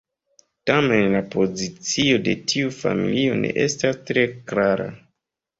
[0.69, 4.93] Tamen la pozicio de tiu familio ne estas tre klara.